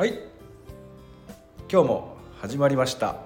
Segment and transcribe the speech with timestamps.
[0.00, 0.18] はい。
[1.70, 3.16] 今日も始まりました。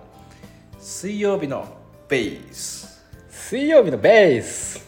[0.81, 1.69] 水曜日の
[2.09, 3.01] ベース。
[3.31, 4.85] 水曜日のベース。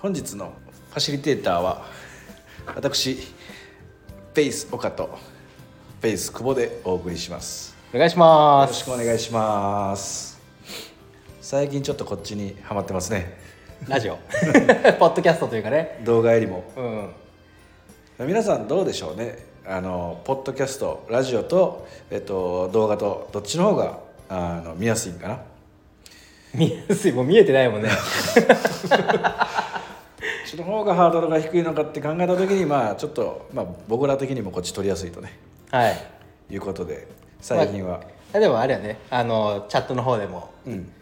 [0.00, 0.52] 本日の
[0.90, 1.86] ファシリテーターは
[2.66, 3.16] 私
[4.34, 5.18] ベース岡と
[6.02, 7.74] ベース久保でお送りします。
[7.94, 10.38] お願いしよろしますくお願いします。
[11.40, 13.38] 最近ちょっとこっちにハマってますね。
[13.88, 14.18] ラジオ。
[15.00, 16.02] ポッドキャストというかね。
[16.04, 16.70] 動画よりも。
[18.18, 18.26] うん。
[18.26, 25.40] 皆さんどうでしょうねあのポッドキャストラジオと、えっと、動画とどっちの方があの見やすいんかな？
[26.54, 27.12] 見やすい。
[27.12, 27.90] もう見えてないもんね。
[28.30, 28.44] そっ
[30.46, 35.38] ちの方がハードルが低いのかって考えた時にまあちょっと、まあ、僕ら的にもこっち取りやすいとね。
[35.70, 35.96] はい。
[36.50, 37.06] いうことで
[37.40, 38.00] 最近は、
[38.32, 38.98] あでもあれやね。
[39.10, 40.92] あのチャットの方でも、うん。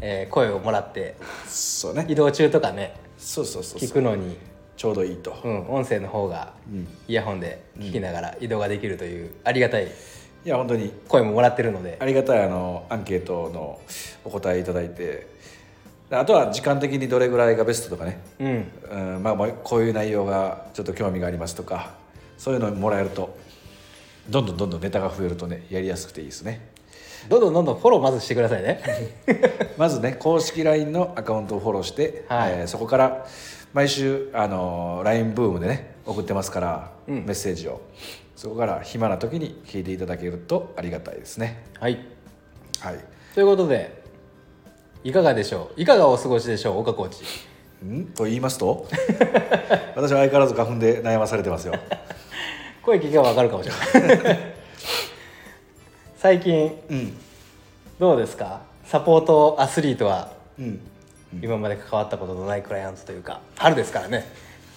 [0.00, 1.16] えー声をもらって
[1.48, 2.06] そうね。
[2.08, 2.94] 移動中とかね。
[3.18, 3.80] そうそうそう。
[3.80, 4.36] 聞くのに
[4.76, 6.88] ちょうどいいと、うん、音声の方がうん。
[7.08, 10.92] イヤホンで聞きながら移動ができるというありがたいいや本当に。
[11.08, 11.96] 声ももらってるので。
[11.98, 13.80] ありがたいあのアンケートの
[14.24, 15.34] お答えいただいて。
[16.10, 18.70] あとは時間的にどれぐらいがベストとかね、うん。
[19.16, 21.94] うんまあ、まあこういう内容がちょっと興味がありますとか
[22.38, 23.36] そういうのをもらえると
[24.30, 26.68] どんどんどんどんネタが増えるとねやりやすくていいですね。
[27.28, 28.80] どんどんどんどんフォローまずしてくださいね。
[29.76, 32.52] まずね公式 LINE のアカウントをフォローして、はい。
[32.52, 33.26] えーそこから
[33.72, 37.14] 毎週、あのー LINE ブームでね送ってますから、うん。
[37.26, 37.80] メッセージを。
[38.34, 41.64] そこから暇な時に聞いていただけるとありがたいですね。
[41.80, 41.98] はい。
[42.80, 42.98] はい。
[43.34, 44.02] ということで
[45.04, 45.80] いかがでしょう？
[45.80, 46.78] いかがお過ごしでしょう？
[46.80, 47.24] 岡コーチ。
[47.86, 48.06] ん？
[48.06, 48.86] と言いますと？
[49.94, 51.74] 私は相変わらず花粉で悩まされてますよ。
[52.82, 54.38] 声聞けば分かるかもしれない。
[56.16, 57.16] 最近うん。
[57.98, 58.60] どうですか？
[58.84, 60.32] サポートアスリートは。
[60.58, 60.80] うん
[61.42, 64.24] 今まで関わったことのないクライアントというか春ですからね。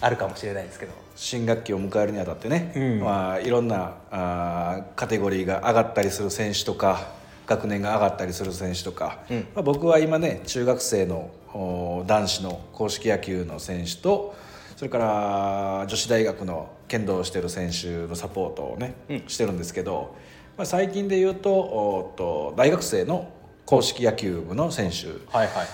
[0.02, 0.92] あるかもしれないですけど。
[1.14, 3.00] 新学期を迎えるにあたってね、うん。
[3.00, 7.12] まあ、いろんなあーカテゴリーが上がったりする選手とか
[7.46, 9.38] 学年が上がったりする選手とか、うん。
[9.54, 14.34] まあ、僕は今ね中学生のお男子の硬式野球の選手と
[14.76, 19.24] それから女子大学の剣道をしてる選手のサポートをね、うん。
[19.28, 20.16] してるんですけど、
[20.56, 23.30] まあ、最近で言うとおと大学生の
[23.66, 25.08] 硬式野球部の選手。
[25.30, 25.66] はいはいはい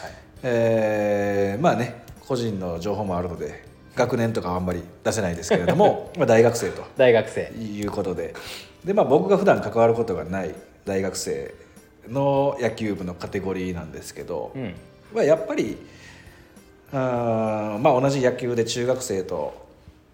[0.42, 3.64] えーまあね個人の情報もあるので
[3.94, 6.84] 学年とかはあんまり出せないですけれども まあ大学生と。
[6.96, 7.50] 大学生。
[7.52, 8.34] いうことで。
[8.84, 10.54] で、まあ、僕が普段関わることがない
[10.84, 11.54] 大学生
[12.08, 14.74] の野球部のカテゴリーなんですけど、うん。
[15.14, 15.78] まあ、やっぱり
[16.92, 19.66] あーまあ、同じ野球で中学生と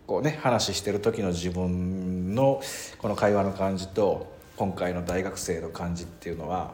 [0.06, 2.62] こう、ね、話してる時の自分の
[2.98, 6.72] この会話の感じと今回の大学生の感じっていうのは、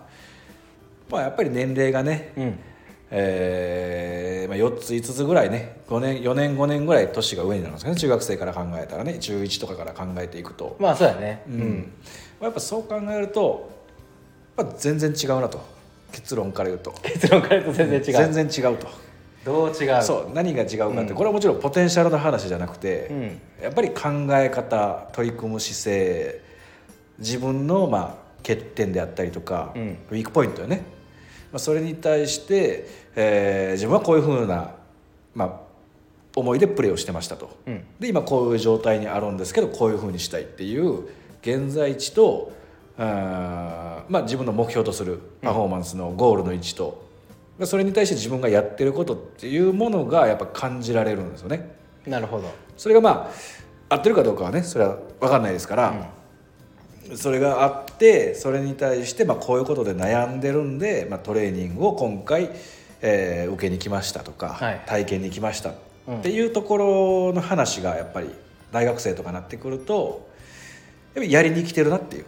[1.11, 2.59] まあ、やっぱり年齢がね、うん
[3.11, 7.97] えーまあ、4つ5つぐらいね5年4年5年ぐらい年が上になるんですかね。
[7.97, 9.19] 中学生から考えたらね。
[9.19, 11.43] 中1とかから考えていくと、まあそうやね。
[11.49, 11.61] ううん。
[11.61, 11.93] ん、
[12.41, 13.71] まあやっぱそう考えると、
[14.57, 15.61] まあ、全然違うなと。
[16.13, 16.93] 結論から言うと。
[17.03, 18.33] 結論から言うと全然違う。
[18.33, 18.89] 全然違うと。
[19.45, 20.03] どう違う？
[20.03, 20.31] そう。
[20.35, 21.15] 何が違うかって、うん。
[21.15, 23.41] これはもちろんポテンシャルの話じゃなくて、うん。
[23.63, 26.41] やっぱり考え方取り組む姿勢
[27.19, 29.99] 自分のまあ欠点であったりとか、うん。
[30.11, 30.83] ウィークポイントよね、
[31.53, 32.87] まあ、それに対して、
[33.17, 34.75] えー自分はこういうふうな、
[35.35, 35.61] まあ、
[36.37, 37.57] 思いでプレーをしてましたと。
[37.67, 37.85] うん。
[37.99, 41.09] で今こういう状態にあるんですけどこういうふうにしたいっていう
[41.43, 42.53] 現在地と
[43.01, 47.07] あーまあ、自分の目標とするパフォーマンスのゴールの位置と、
[47.63, 51.77] それに対して自分がやってることっていうものがやっぱ感じられるんですよね。
[52.07, 52.51] なるほど。
[52.77, 53.31] それがま
[53.89, 56.11] あ合ってるかどうかはねそれは分かんないですから、
[57.17, 62.51] それがあってそれに対してまあこういうことで悩んでるんで、まあ、トレーニングを今回、
[63.01, 64.83] えー受けに来ましたとか、はい。
[64.87, 65.73] 体験に来ました
[66.07, 66.19] うん。
[66.21, 68.31] っていうところの話がやっぱり
[68.73, 70.29] 大学生とかなってくると
[71.07, 72.25] やっぱりやりに来てるなっていう。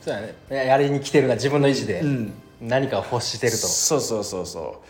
[0.00, 0.34] そうやね。
[0.48, 2.32] ややりに来てるな自分の意思でうん。
[2.60, 4.82] 何かを欲してると、そうそうそうそ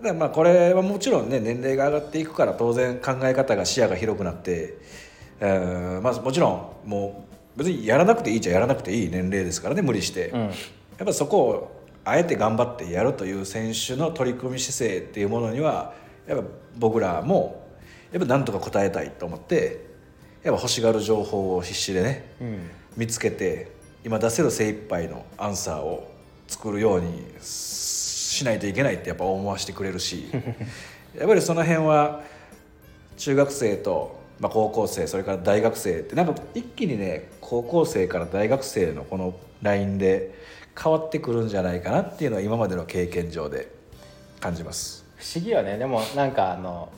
[0.00, 0.04] う。
[0.04, 4.78] だまあこれはもちろんね年齢が上がっていくから当然考え方が視野が広くなって、
[5.40, 10.40] えーまあ、もちろんもう別にやらなくていいっちゃやらなくていい年齢ですからね無理して、うん。
[10.40, 10.52] やっ
[11.04, 15.92] ぱそこをあえて頑張ってやるという選手の取り組み姿勢っていうものには
[16.26, 16.44] やっぱ
[16.78, 17.68] 僕らも
[18.12, 19.84] やっぱなんとか応えたいと思って
[20.42, 22.70] やっぱ欲しがる情報を必死でねうん。
[22.96, 23.70] 見つけて
[24.06, 26.10] 今出せる精一杯のアンサーを
[26.48, 30.30] 作るようにしないといけないってやっぱ思わせてくれるし
[31.14, 32.22] やっぱりその辺は
[33.18, 40.34] 中学生と、まあ、高校生それから大学生ってなんか一気にね高校生から大学生のこのラインで
[40.82, 43.70] 変わってくるんじゃないかなっていうのは今までの経験上で
[44.40, 45.04] 感じます。
[45.16, 45.76] 不思議よね。
[45.76, 46.90] でもなんかあの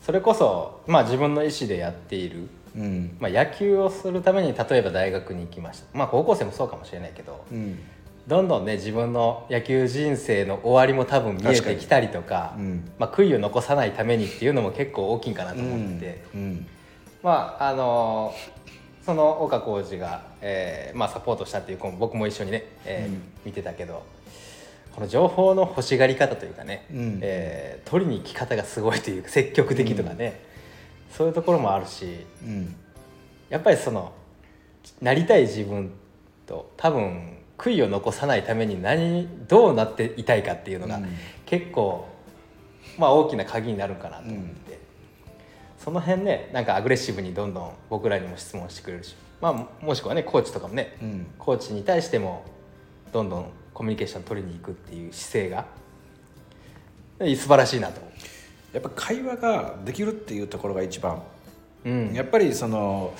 [0.00, 3.16] それこそまあ自分の意思でやっているうん。
[3.18, 5.86] まあ、野球をするために例えば大学に行きました。
[5.96, 7.78] まあ高校生もそうかもしれないけどうん
[8.26, 12.90] どんどんね自分の野球人生の終わりも多分見えてきたりとかうん。
[12.98, 16.66] まあ、悔いを残さないためにっていうのも結構大きいんかなと思ってて、うん。
[17.22, 18.34] まああの
[19.04, 23.22] その岡浩二が、えーまあ、サポートしたっていう僕も一緒にね、えーうん。
[23.44, 24.02] 見てたけど
[24.94, 27.18] この情報の欲しがり方というかね、うん。
[27.20, 30.40] えー取りに行き方がすごいというか積極的とかね、
[31.12, 32.74] そういうところもあるしうん。
[33.50, 34.12] やっぱりその
[35.02, 35.90] なりたい自分
[36.46, 41.08] と多分悔いを残さないために何どうなっていたいかっていうのが、うん。
[41.46, 42.08] 結構
[42.98, 44.78] まあ大きな鍵になるかなと思って、
[45.78, 51.26] その辺ねなんかアグレッシブにどんどん僕らにも質問してくれるし、まあ、もしくはねコーチとかもね、うん。
[51.38, 52.44] コーチに対しても
[53.12, 55.66] どんどんコミュニケーション取りに行くっていう姿勢が
[57.20, 58.10] え素晴らしいなと思
[58.72, 61.22] やっぱ会話ができるっていうところが一番。
[61.84, 63.14] う、うん、やっぱりその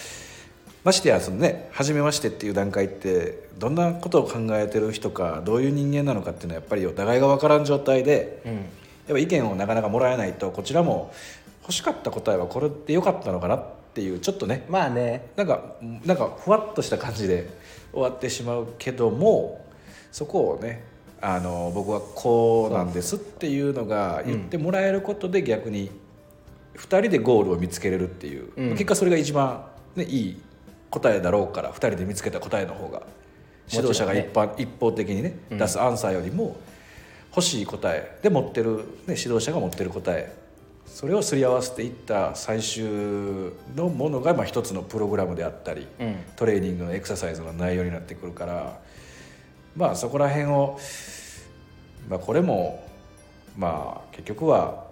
[0.84, 8.66] ましてやそのね初めましてっていう段階ってどんなことを考えてる人かどういう人間なのかっていうのはやっぱりお互いが分からん状態でうん、やっ
[9.08, 11.12] ぱ意見をなかなかもらえないとこちらも
[11.62, 13.64] 欲しかった答えはこれでよかったのかなっ
[13.94, 15.30] ていうちょっとねまあね。
[15.36, 17.48] なんかなんかふわっとした感じで
[17.92, 19.64] 終わってしまうけども
[20.12, 20.84] そこをね
[21.22, 25.90] あの僕はこうなんですっていうのが言ってもらえることで逆に
[26.76, 28.70] 2人でゴールを見つけれるっていう、うん。
[28.72, 29.64] 結果それが一番、
[29.96, 30.42] ね、いい
[30.90, 33.02] 答えだろうから2人で見つけた答えの方が
[33.70, 35.58] 指導者が一般、一方的にねうん。
[35.58, 36.56] 出すアンサーよりも
[37.30, 38.76] 欲しい答えで持ってる、
[39.06, 40.32] ね、指導者が持ってる答え
[40.86, 42.84] それをすり合わせていった最終
[43.74, 46.16] のものがまあ一つのプログラムであったりうん。
[46.36, 48.78] トレーニングのエクササイズの内容になってくるから
[49.76, 50.78] まあそこら辺を、
[52.08, 52.86] まあ、これも
[53.56, 54.84] まあ結局は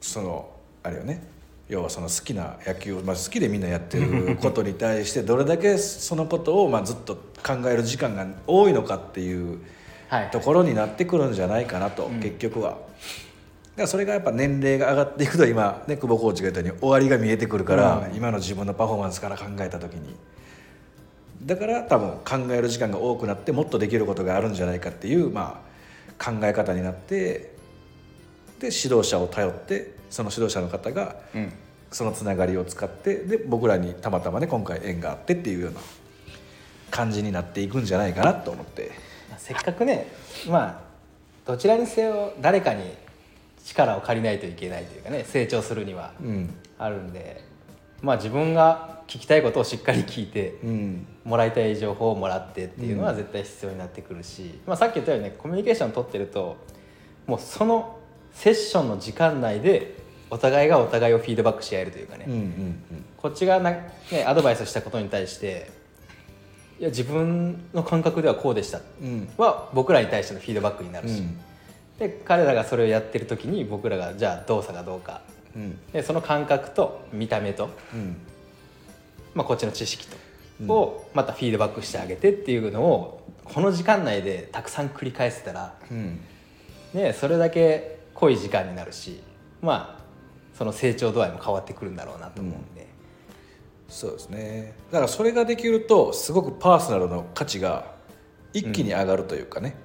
[0.00, 0.48] その
[0.82, 1.33] あれよね
[1.68, 9.60] 要はその好きな野球を、まあ、好きでみんなやってることに対してどれだけそのことをまあずっと考える時間が多いのかっていう
[10.08, 10.30] はい。
[10.30, 12.20] ところになってくるんじゃないかなと、うん。
[12.20, 12.70] 結局は。
[12.70, 12.80] だか
[13.82, 18.16] らそれがやっぱ年齢が上がっていくと今ね久保コーチが言ったように終わりが見えてくるから、うん。
[18.16, 20.14] 今の自分のパフォーマンスから考えた時に。
[21.42, 25.62] だから多分考える時間が多くなってもっとできることがあるんじゃないかっていう、ま
[26.18, 27.52] あ、考え方になって
[28.60, 31.52] で指導者を頼ってその指導者の方がうん。
[31.90, 35.80] そのつながりを使ってで僕らにたまたまね今回縁があってっていうような
[36.90, 38.90] 感じになっていくんじゃないかなと思って。
[39.30, 40.08] まあせっかくね
[40.48, 40.80] まあ
[41.46, 42.82] どちらにせよ誰かに
[43.64, 46.54] 力を借りないといけないというかね成長するにはうん。
[46.78, 47.44] あるんで
[48.02, 51.06] まあ自分が聞きたいことをしっかり聞いてうん。
[51.24, 56.56] もらいたい情報をもらってっていうのは絶対必要になってくるし、まあ、さっき言ったようにねコミュニケーション取ってると
[57.26, 57.98] もうその
[58.32, 60.03] セッションの時間内で
[60.34, 62.76] お互いがお互いをフィードバックし合えるというかね、うんうん
[63.16, 63.86] こっちがな、ね、
[64.26, 65.70] アドバイスしたことに対して
[66.78, 68.80] いや自分の感覚ではこうでした。
[69.00, 69.28] うんうん。
[69.38, 71.38] は僕らに対してのフィードバックになるし、うん。
[71.98, 75.22] で彼らがそれをやってる時に僕らがじゃあ動作がどうか。
[75.56, 75.78] うん。
[75.92, 78.16] でその感覚と見た目と、うん。
[79.34, 80.16] まあ、こっちの知識と、
[80.60, 80.70] うん。
[80.70, 86.20] をまたフィードバックしてあげてっていうのをこの時間内でたくさん繰り返せたら、うん。
[86.92, 89.20] ね、それだけ濃い時間になるし
[89.62, 90.03] まあ
[90.54, 92.86] その成長度合いも変わってくるんだろうなと思うんで、
[93.88, 94.74] そうですね。
[94.90, 97.92] だからそれができるとすごくパーソナルの価値が
[98.52, 99.76] 一気に上がるというかね、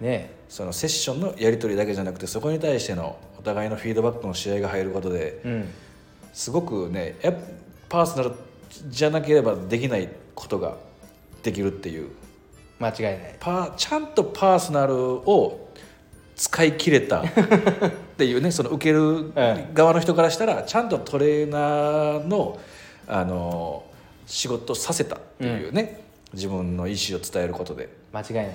[0.00, 0.34] ね。
[0.48, 5.68] そのセッションのやり取りだけじゃなくてそこに対してのお互いのフィードバックの試合が入ることでうん。
[6.32, 7.40] すごくねやっぱ
[7.88, 8.32] パーソナル
[8.88, 10.76] じゃなければできないことが
[11.42, 12.10] できるっていう。
[12.78, 13.36] 間違いない。
[13.40, 15.68] パちゃんとパーソナルを
[16.36, 17.24] 使い切れた
[18.18, 19.32] っていうねその受ける
[19.72, 22.58] 側の人からしたらちゃんとトレーナーの
[23.06, 23.84] あの
[24.26, 26.02] 仕事させたっていうね、
[26.34, 27.88] 自分の意思を伝えることで。
[28.12, 28.50] 間違いない。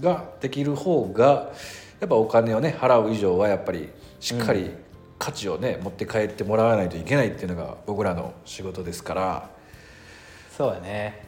[0.00, 1.52] ができる方が
[2.00, 3.88] やっぱお金をね払う以上はやっぱり
[4.20, 4.72] しっかり
[5.18, 9.50] 価値をね、持って帰ってもらわないといけないっていうのが僕らの仕事ですから。
[10.56, 11.24] そうやね。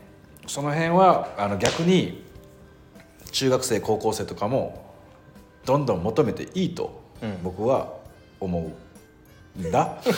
[0.48, 2.24] その辺はあの逆に
[3.30, 4.92] 中学生高校生とかも
[5.64, 6.99] どんどん求めていいとうん
[7.42, 7.92] 僕は
[8.38, 8.62] 思う
[9.60, 10.10] んだ、思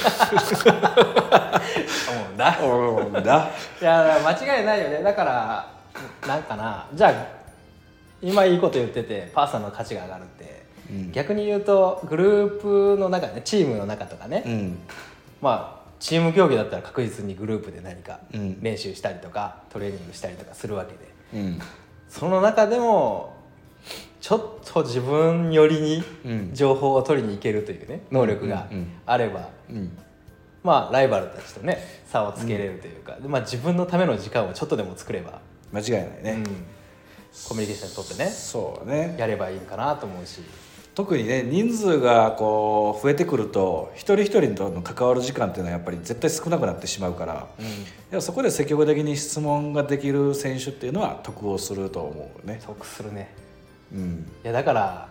[2.30, 2.59] うんだ。
[2.62, 3.50] 思うんだ。
[3.80, 5.02] いや間違いないよね。
[5.02, 5.73] だから
[6.26, 6.87] なんかな。
[6.94, 7.12] じゃあ
[8.21, 11.12] 今いいこと言っててパーソナルの価値が上がるって、うん。
[11.12, 14.78] 逆に言うとグループの中ねチームの中とかね、うん。
[15.40, 18.62] まあチーム競技だったら確実にグループで何かうん。
[18.62, 20.99] 練習したりとか、トレーニングしたりとかするわけで。
[21.42, 21.61] うん。
[22.09, 23.35] その中でも
[24.23, 26.50] ちょっと自分寄りにうん。
[26.55, 28.69] 情報を取りに行けるというね能力が
[29.05, 29.99] あればうん。
[30.62, 35.41] まあライバルたちとね差をつけれるというか、でまあ、自分のための時間をちょっとでも作れば、
[35.73, 36.45] 間違いないね、うん、
[37.49, 39.17] コミュニケーション取ってねそうね。
[39.19, 40.41] やればいいかなと思うし。
[40.95, 47.49] 特にね人数がこう増えてくると一人一人との関わる時間っていうのはやっぱり絶対少なくなってしまうから、
[48.12, 48.23] うん。
[48.23, 52.61] そこで積極的に質問ができる選手っていうのは得をすると思うね。
[52.64, 53.35] 得するね
[53.92, 55.08] うん、いやだから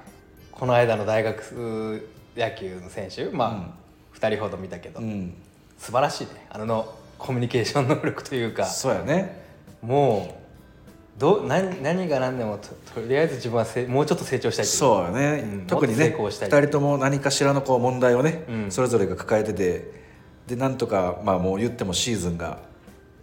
[0.51, 3.73] この間の大学野球の選手ま
[4.13, 5.33] あ、2人ほど見たけど、うん、
[5.77, 6.47] 素晴らしいね。
[6.49, 8.65] あののコミュニケーション能力というか。
[8.65, 9.41] そうやね。
[9.81, 10.35] も
[11.17, 12.69] うど何何が何でもと
[12.99, 15.67] とりあえず自分はせもうちょっと成長したいそうやね、うん。
[15.67, 16.49] 特にねもっと成功したい。
[16.49, 18.71] 2人とも何かしらのこう問題をね、うん。
[18.71, 19.91] それぞれが抱えてて
[20.47, 22.59] でなんとか、まあ、もう言ってもシーズンが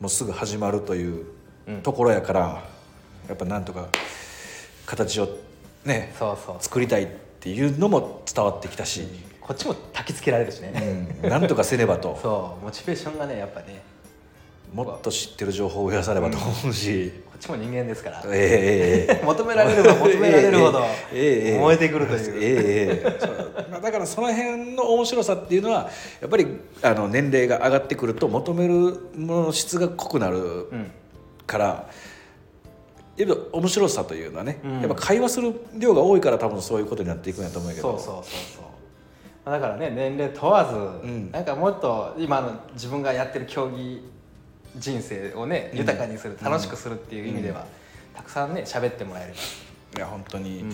[0.01, 1.27] もうすぐ始まるという
[1.67, 1.83] うん。
[1.83, 2.63] ところやから、
[3.29, 3.89] やっぱなんとか
[4.87, 5.29] 形を
[5.89, 6.57] ねそうそう。
[6.61, 7.07] 作りたいっ
[7.41, 9.03] ていうのも伝わってきたし、
[9.41, 12.19] こっちも焚きつけられるしね、うん、なんとかせねばと。
[12.23, 13.83] そうモチベーションがねやっぱね。
[14.73, 20.81] もっと知ってる情報を増やさねばと思うし、こっちも人間ですから、えええ 求められれば求められるほど
[21.11, 23.19] 燃えてくるという、ええええ。
[23.19, 23.67] そう。
[23.71, 25.89] まあだからその辺の面白さっていうのは
[26.21, 26.47] やっぱり
[26.83, 30.91] あの年齢が上がってくると求めるものの質が濃くなるうん。
[31.47, 31.87] から、
[33.19, 34.81] やっぱ面白さというのはね、うん。
[34.81, 37.83] やっぱ会話する量が多いから多分そういうことになっていくんやと思うけど。
[37.83, 38.25] そうそうそう
[38.57, 38.63] そう。
[39.45, 40.65] まあだからね年齢問わ
[41.03, 41.31] ず、ん。
[41.33, 44.03] なんかもっと今の自分がやってる競技
[44.77, 45.79] 人生をねうん。
[45.79, 47.67] 豊かにする、楽しくするっていう意味では、
[48.15, 50.65] たくさんね喋ってもらえれいや本当に、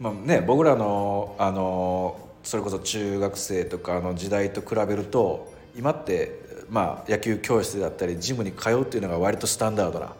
[0.00, 10.12] ば、まあね、僕らのあのそれこそ中学生とかの時代と比べると今って、まあ、野球教室だったりジムに通うっていうのが割とスタンダードな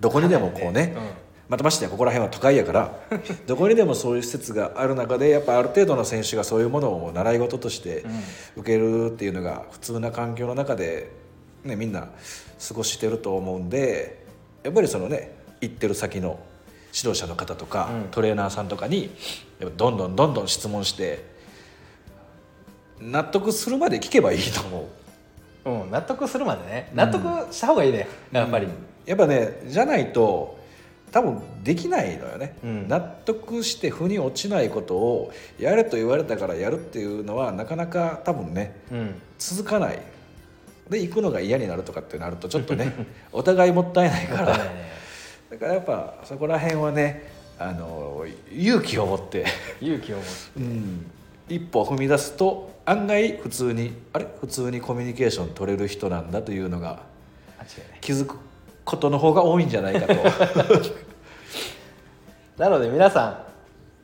[0.00, 1.02] どこにでもこうね、うん。
[1.48, 2.94] またましてやここら辺は都会やから
[3.48, 8.04] どこにでもそういう施設がある中でやっぱある程度の選手がそういうものを習い事として
[8.56, 11.10] 受けるっていうのが普通な環境の中で、
[11.64, 12.08] ね、みんな
[12.68, 14.24] 過ごしてると思うんで
[14.62, 16.38] やっぱりそのね行ってる先の
[16.94, 18.08] 指導者の方とか、うん。
[18.10, 19.10] トレーナーさんとかに
[19.76, 21.24] どんどんどんどん質問して
[23.00, 24.88] 納得するまで聞けばいいと思
[25.64, 25.70] う。
[25.70, 26.90] うん、納得するまでね。
[26.94, 28.68] 納得した方がいいね、やっぱり、
[29.06, 30.58] やっぱねじゃないと
[31.12, 32.88] 多分できないのよね、うん。
[32.88, 39.14] 納得して腑に落ちないことをやれと言われたからやるっていうのはなかなか多分ねうん。
[39.38, 39.98] 続かない。
[40.88, 42.92] で行くのが嫌になるとかってなるとちょっとね
[43.32, 44.46] お互いもったいないから。
[45.50, 47.28] だからやっぱそこら辺はね
[47.58, 49.44] あの勇気を持って、
[49.80, 50.30] 勇気を持って。
[50.56, 51.10] うん、
[51.48, 54.26] 一歩踏み出すと案外普通にあれ？
[54.40, 57.02] 普通にコミュニケーション取れる人なんだというのが
[58.00, 58.36] 気づく
[58.90, 60.14] ことの方が多いんじゃないかと。
[62.58, 63.44] なので皆さん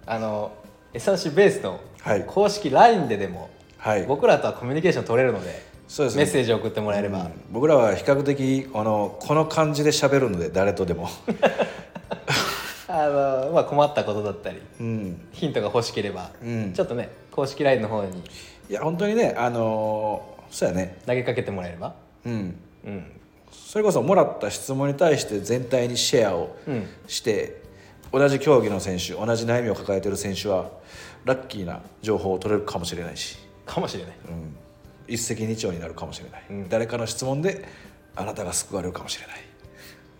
[0.06, 0.52] あの
[0.94, 2.24] S3C ベースのはい。
[2.24, 4.04] 公式 LINE ででも、はい。
[4.04, 6.22] 僕らとはコミュニケーション取れるのでそうですね。
[6.22, 7.32] メッセージを送ってもらえれば、うん。
[7.50, 11.08] 僕らは比較的あのこの感じで喋るので誰とでも、
[12.86, 16.72] あのまあ、困ったことだったりうん、ヒントが欲しければ、うん。
[16.72, 18.22] ちょっとね公式 LINE の方に
[18.70, 20.96] いや本当にねあのーそうやね。
[21.06, 21.94] 投げかけてもらえれば。
[22.24, 22.56] うん。
[22.84, 23.12] うん
[23.64, 26.86] それこそもらった質問に対して全体にシェアをうん。
[27.06, 27.62] して、
[28.12, 30.70] 同じ競技の選手同じ悩みを抱えてる選手は
[31.24, 34.16] ラッキーな情報を取れるかもしれないし、かもしれない。
[34.28, 34.56] うん、
[35.08, 36.68] 一石二鳥になるかもしれない、うん。
[36.68, 37.64] 誰かの質問で
[38.14, 39.36] あなたが救われるかもしれない。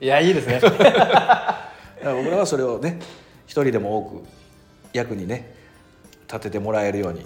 [0.01, 0.61] いやいいですね。
[2.05, 2.99] 僕らはそれをね
[3.47, 4.25] 一人でも多く
[4.93, 5.55] 役にね
[6.29, 7.25] 立ててもらえるように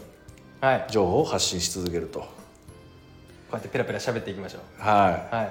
[0.89, 2.25] 情報を発信し続けると
[3.53, 4.83] うやってペラペラ喋っていきましょう。
[4.83, 5.51] はい、はい。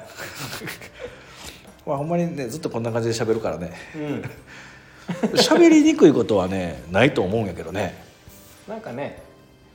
[1.85, 3.71] まあ、ほんまにねずっとこんな感じで喋るからね。
[3.95, 4.31] うん。
[5.35, 8.03] 喋りにくいことはねないと思うんやけどね、
[8.67, 9.23] なんかね。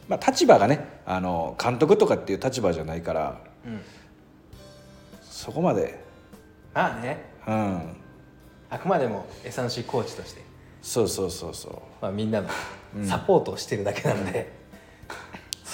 [0.07, 3.81] まあ、立場がねあの監督とかっていう立場じゃないからうん。
[5.23, 5.99] そこまで。
[6.73, 7.25] まあね。
[7.47, 7.97] うん。
[8.71, 10.43] あくまでも S3C コーチとして、
[10.83, 11.73] そうそうそうそう。
[12.00, 12.49] まあ、みんなの
[13.04, 14.52] サポートをしてるだけなので、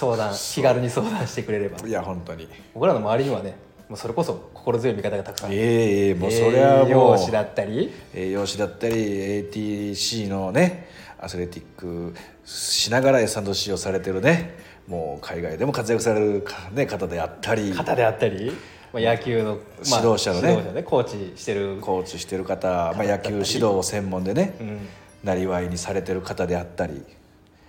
[0.00, 1.86] 相談気軽に相談してくれれば。
[1.86, 2.48] いや本当に。
[2.72, 5.52] 僕らの周りにはねもうそれこそ心強い味方がたくさん。
[5.52, 7.92] ええええもうそれは栄もう養士だったり。
[8.14, 10.88] 栄養士だったり ATC のね
[11.18, 12.14] アスレティック
[12.46, 14.56] しながら S&C をされてるね
[14.88, 17.72] もう海外でも活躍されるか、ね、方であったり。
[17.72, 18.52] 方であったり、
[18.94, 19.56] まあ、野球の、
[19.90, 20.48] まあ指導者のね。
[20.48, 24.88] 指導者コーチしてる、コーチしてる方、まあ、野球指導を専門でねうん、
[25.24, 27.04] なりわいにされてる方であったり。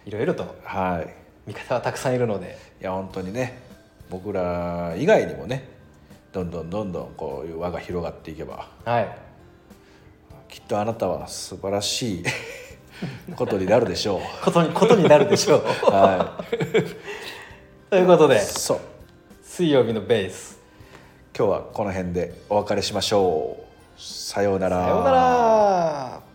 [0.05, 0.55] いろいろと。
[0.63, 2.57] はい味方はたくさんいるので。
[2.81, 3.59] いや本当にね
[4.09, 5.67] 僕ら以外にもね
[6.33, 9.17] どんどんどんどんこういう輪が広がっていけばはい。
[10.49, 12.23] きっとあなたは素晴らしい
[13.35, 14.21] ことになるでしょう。
[14.43, 15.63] ことにことになるでしょう。
[15.89, 16.43] は
[17.89, 18.79] ということでい、そう。
[19.43, 20.59] 水曜日のベース。
[21.37, 23.57] 今日はこの辺でお別れしましょ
[23.97, 24.01] う。
[24.01, 24.83] さようなら。
[24.83, 26.30] さようなら